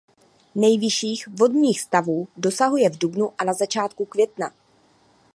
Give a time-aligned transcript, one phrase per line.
[0.55, 4.53] Nejvyšších vodních stavů dosahuje v dubnu a na začátku května.